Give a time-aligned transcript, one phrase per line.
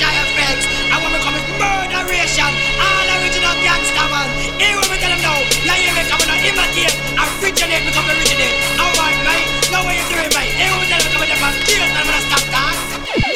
[0.00, 0.64] You Shy FX.
[0.88, 2.48] I want me coming murderation.
[2.80, 4.32] All original gangster man.
[4.56, 5.36] Here we tell them now.
[5.60, 6.96] Yeah, hear me coming out imitate.
[7.20, 8.56] Originate, become originate.
[8.80, 9.44] Alright, right?
[9.68, 10.48] Now what you doing, right?
[10.56, 12.76] Here we tell them coming up and kill them when I stop that.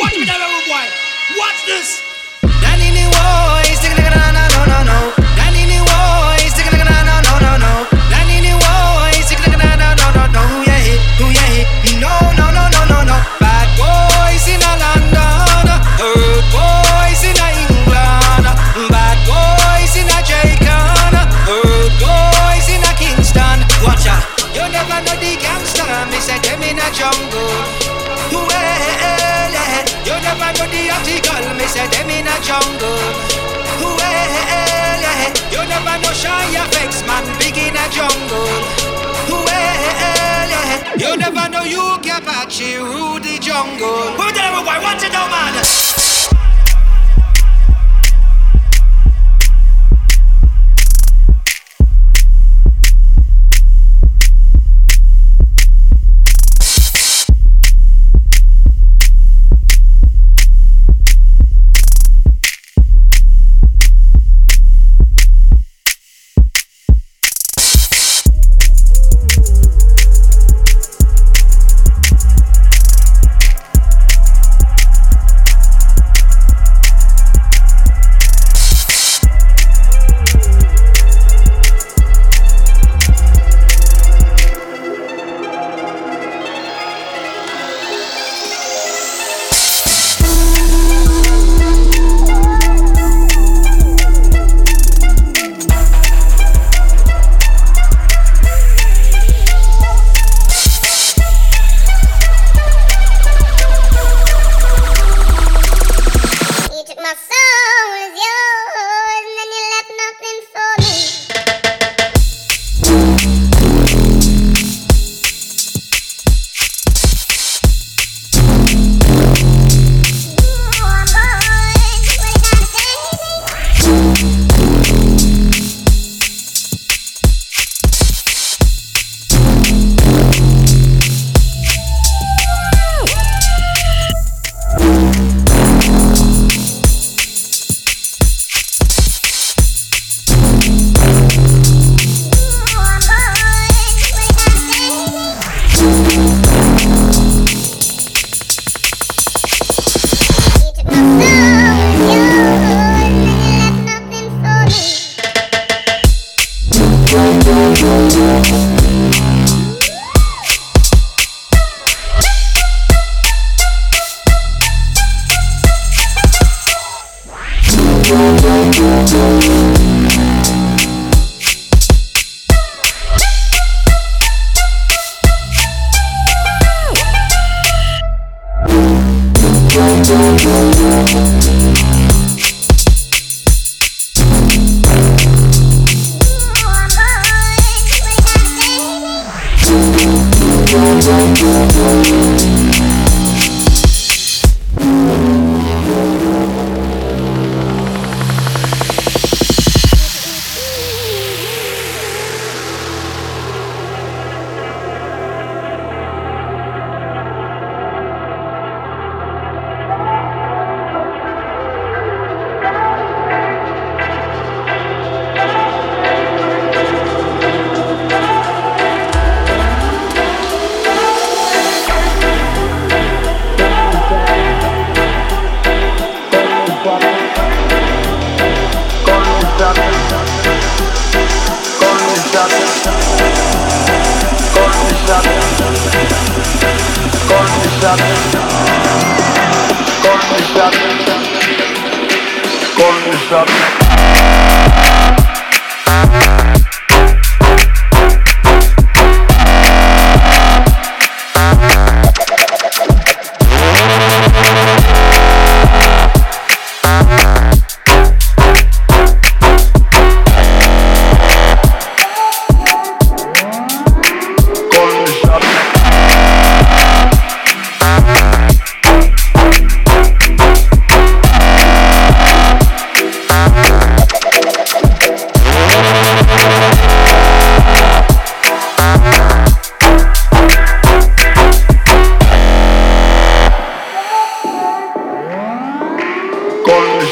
[0.00, 0.84] Watch me, me, boy.
[1.36, 2.03] Watch this.
[26.94, 27.50] Jungle.
[28.30, 29.54] Well.
[30.06, 31.54] You never know the article.
[31.58, 33.02] Me say them in a jungle.
[33.82, 35.02] Well.
[35.50, 37.24] You never know Shy FX, man.
[37.40, 38.46] Big in a jungle.
[39.28, 39.74] Well.
[40.96, 44.14] You never know you can Apache rule the jungle.
[44.14, 44.78] Who tell them, boy?
[44.80, 45.83] Watch it man.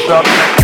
[0.05, 0.62] stop.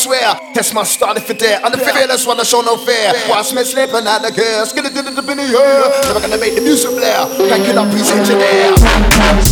[0.00, 0.34] Swear.
[0.54, 1.60] Test my style if it dare.
[1.64, 3.12] I'm the fearless one, I show no fear.
[3.28, 4.64] Watch me slipping out the gear.
[4.66, 6.02] Skin it in the in the air.
[6.08, 7.26] Never gonna make the music blare.
[7.48, 9.49] Thank you, up, please engineer.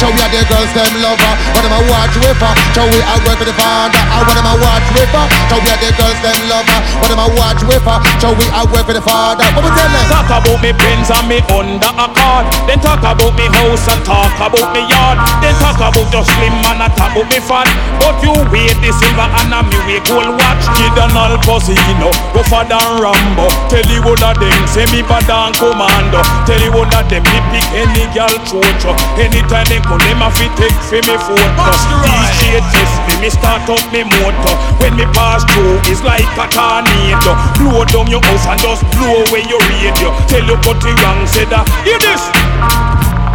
[0.00, 1.32] Show we are the girls them lover.
[1.52, 2.52] What am I watch with her?
[2.72, 4.00] Show we are work with the father.
[4.00, 5.26] I what am I watch with her?
[5.50, 6.78] Show we are the girls them lover.
[7.02, 7.98] What am I watch with her?
[8.22, 9.44] Show we are work with the father.
[9.52, 10.06] What we tell them?
[10.08, 12.44] Talk about me pins and me under a card.
[12.64, 15.18] Then talk about me house and talk about me yard.
[15.44, 17.68] Then talk about just slim and talk about me fat.
[18.00, 20.64] But you wait the silver and a me we gold watch.
[20.78, 23.50] Kid and Al Pacino, go father Rambo.
[23.68, 26.22] Tell you what of them say me bad and commando.
[26.46, 28.94] Tell you what of them me pick any girl chocho.
[29.18, 31.72] Anytime they come, them a fit take for me photo.
[32.06, 34.54] DJ test me, me start up me motor.
[34.78, 37.34] When me pass through, it's like a tornado.
[37.58, 40.14] Blow down your house and just blow away your radio.
[40.30, 41.66] Tell you got it wrong, say that.
[41.66, 43.27] Uh, hear this.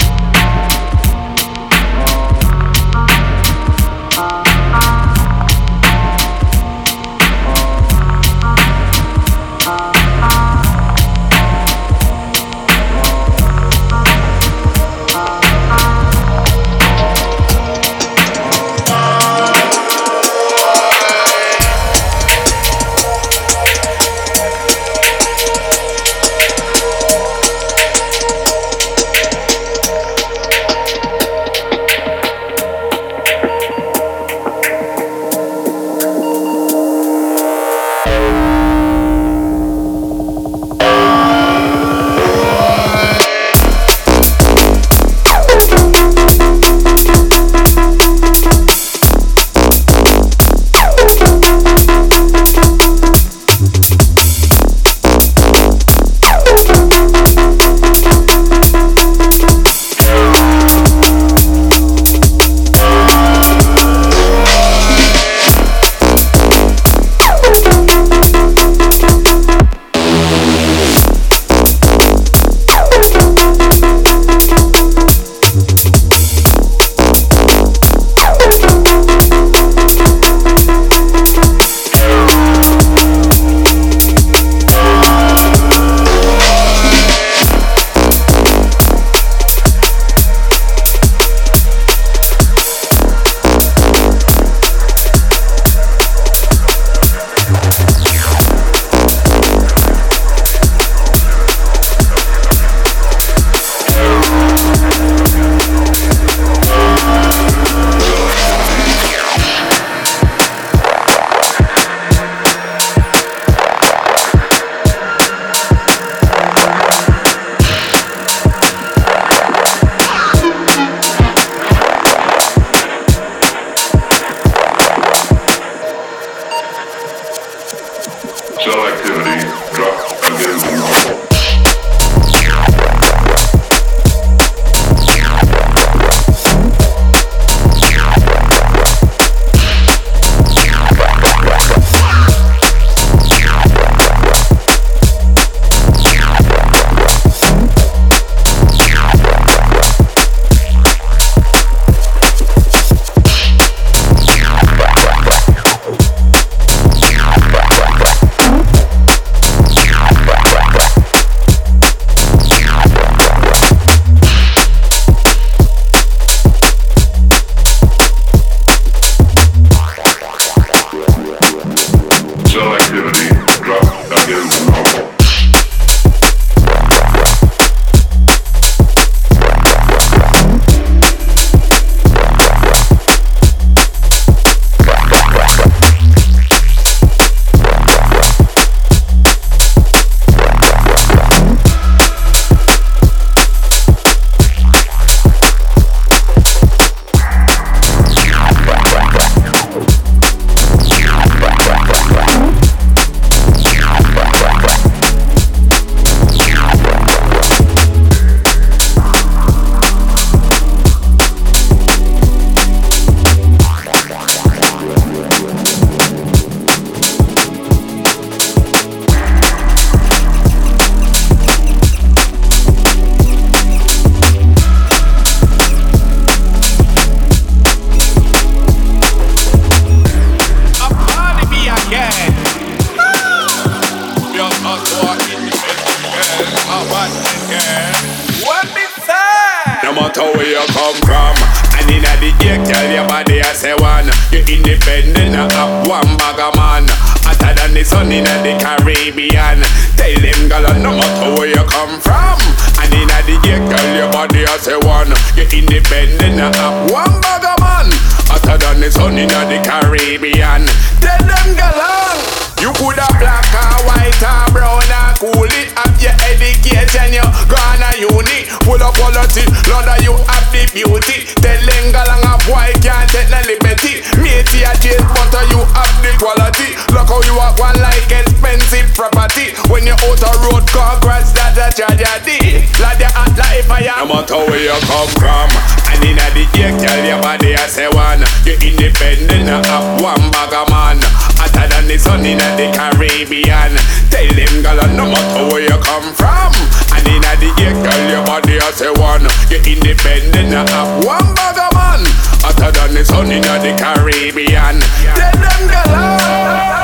[279.43, 283.93] Property When you out a road, congrats, that's a tragedy Like you act like fire
[283.97, 285.49] No matter where you come from
[285.91, 290.53] And inna the ear, tell your body I say one You independent, have one bag
[290.53, 290.99] of man
[291.37, 293.75] Hotter than the sun inna the Caribbean.
[294.07, 296.53] Tell them, girl, no matter where you come from.
[296.95, 299.27] And in the gate, girl, your body has a one.
[299.51, 301.99] You're independent, have one bag of man.
[302.39, 304.79] Hotter than the sun in the Caribbean.
[304.79, 306.82] Tell them, girl, come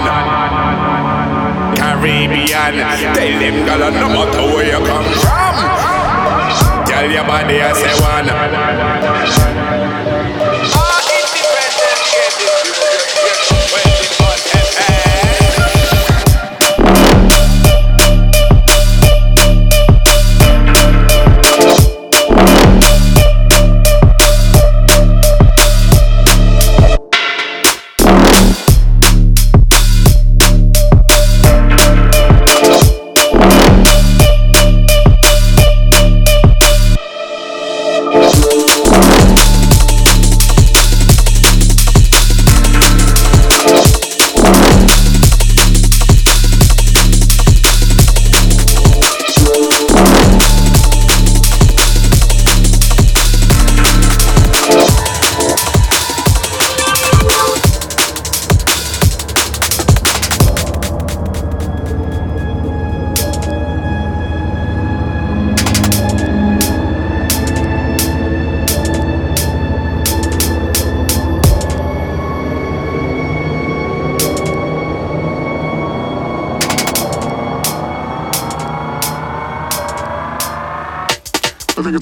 [0.00, 1.76] man.
[1.76, 2.74] Caribbean.
[3.14, 6.84] Tell them girl no matter where you come from.
[6.86, 8.26] Tell your body I say one.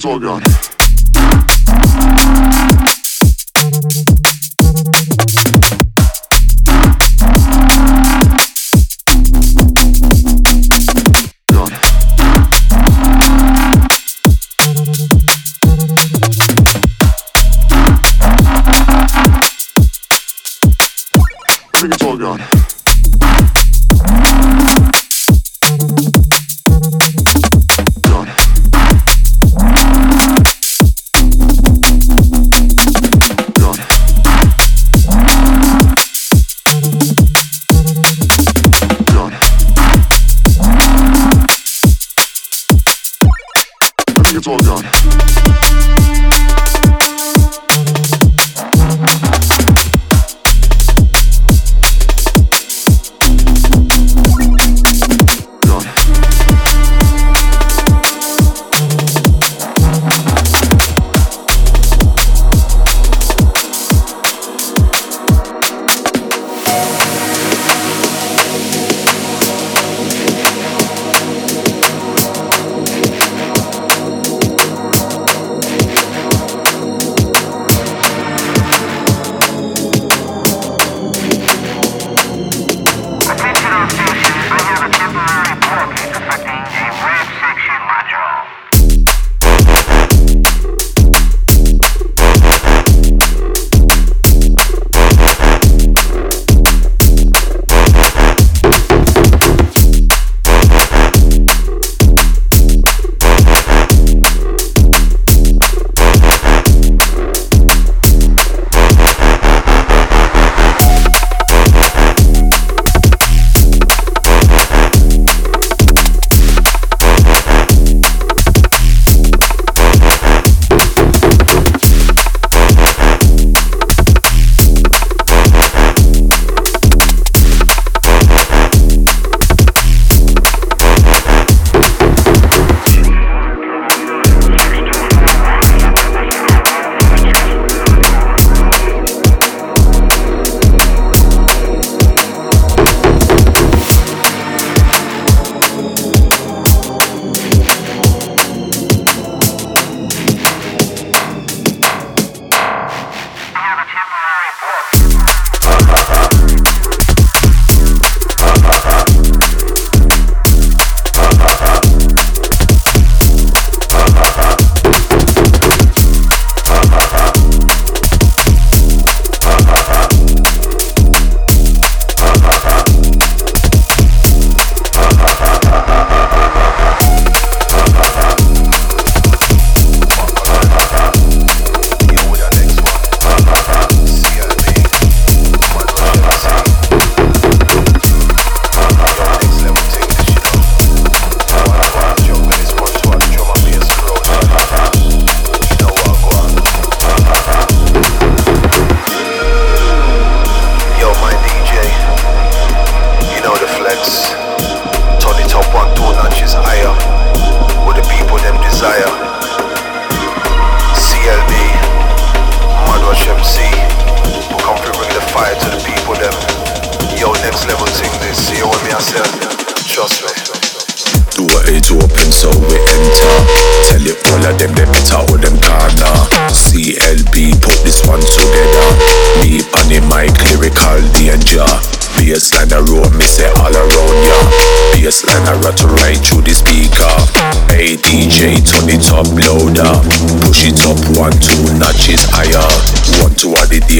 [0.01, 0.60] It's all gone.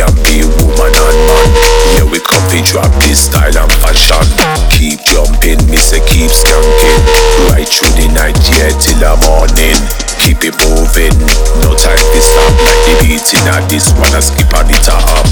[0.01, 1.49] The DMB woman and man.
[1.97, 4.25] Yeah we come to drop this style and fashion.
[4.73, 7.01] Keep jumping, me say keep skanking.
[7.49, 9.77] Right through the night, yeah till the morning.
[10.21, 11.13] Keep it moving,
[11.61, 12.53] no time to stop.
[12.65, 15.25] Like the beating at this one, I skip on it up.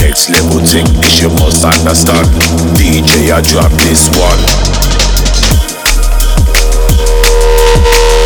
[0.00, 2.28] Next level thing, is you must understand.
[2.76, 4.40] DJ, I drop this one.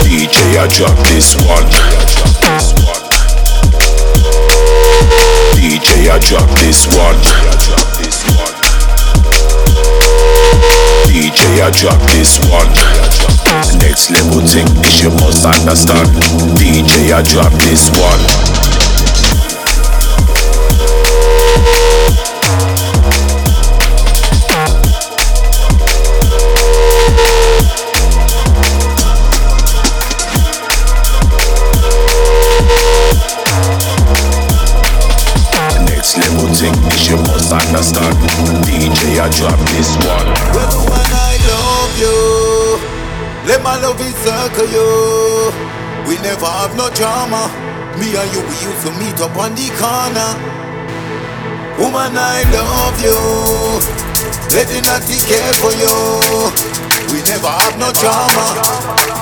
[0.03, 2.08] DJ, I drop this one.
[5.69, 7.15] DJ, I drop this one.
[11.05, 13.79] DJ, I drop this one.
[13.79, 16.09] Next level thing, is you must understand.
[16.57, 18.68] DJ, I drop this one.
[36.59, 38.19] Thing, is you must understand.
[38.67, 40.27] DJ, I drop this one.
[40.51, 42.19] Well, when I love you,
[43.47, 45.55] let my love encircle you.
[46.09, 47.47] We never have no drama.
[47.95, 50.35] Me and you, we used to meet up on the corner.
[51.79, 53.15] Woman, I love you.
[54.51, 55.95] Let the natty care for you.
[57.15, 59.18] We never have no drama.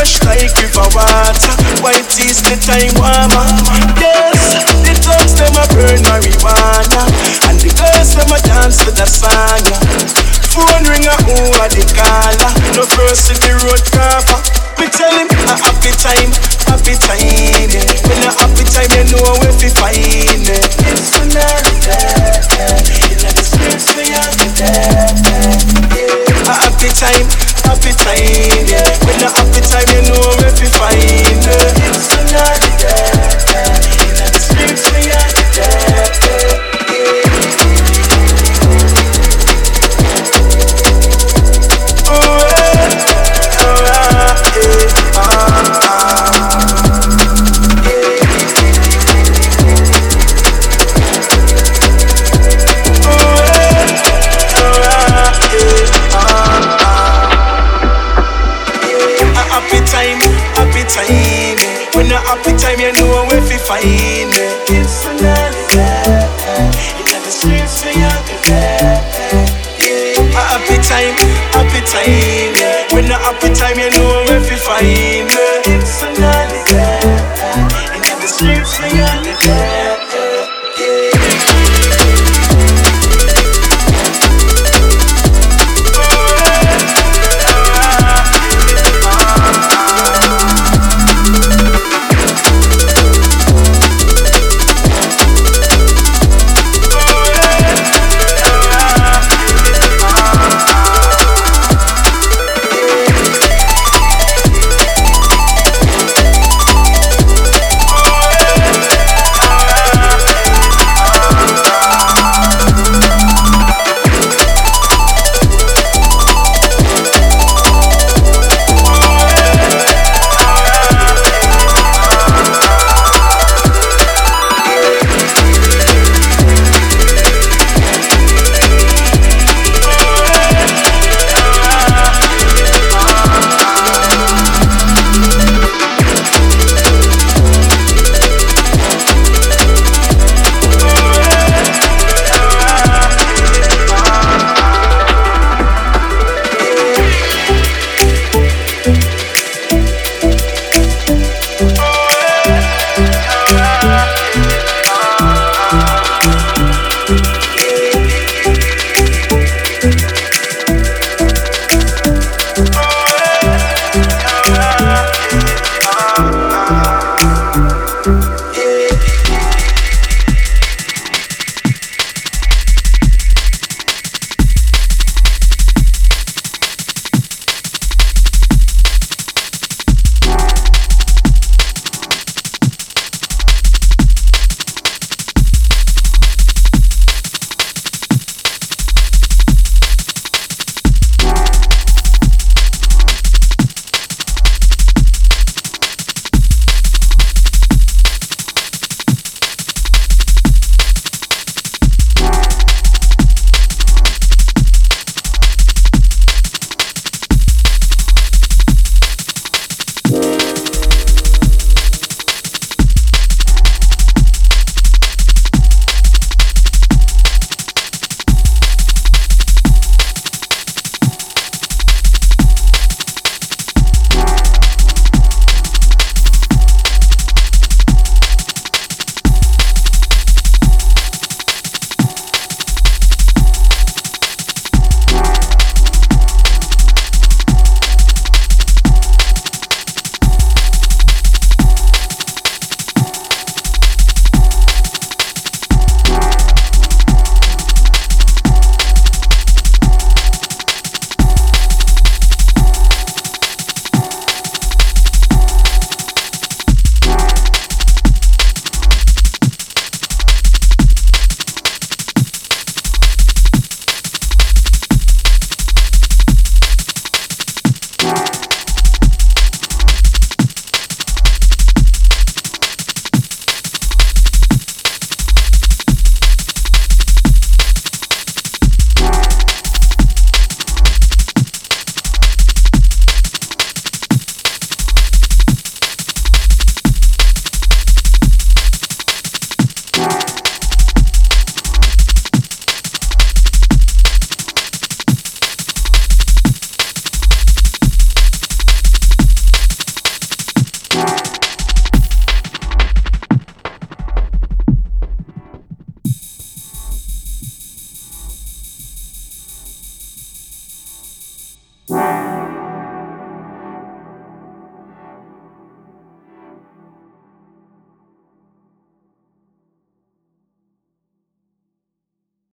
[0.00, 1.52] Fresh like river water.
[1.84, 3.44] White is the time warmer.
[4.00, 7.04] Yes, the thugs them a burn marijuana,
[7.52, 9.60] and the girls them a dance to the song.
[10.48, 12.52] Phone ring a a the caller.
[12.72, 14.40] No first in the road cover.
[14.80, 16.32] Me tell him a happy time,
[16.64, 17.68] happy time.
[17.68, 17.84] Yeah.
[18.08, 20.64] When a happy time, you know where to find it.
[20.88, 22.88] It's another day.
[23.04, 25.60] In the streets we are today.
[26.48, 27.28] A happy time,
[27.68, 28.64] happy time.
[28.64, 29.09] Yeah.